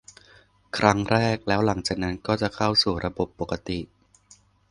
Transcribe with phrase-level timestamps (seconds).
[0.77, 3.79] ครั้งแรก แล้วหลังจากนั้นก็จะเข้าสู่ระบบปกติ